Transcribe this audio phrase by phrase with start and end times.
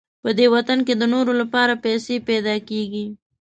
[0.23, 3.05] په دې وطن کې د نورو لپاره پیسې پیدا کېږي.